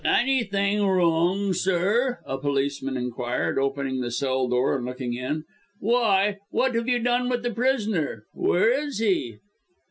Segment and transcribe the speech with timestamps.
[0.03, 5.45] "Anything wrong, sir?" a policeman inquired, opening the cell door and looking in.
[5.79, 9.37] "Why, what have you done with the prisoner where is he?"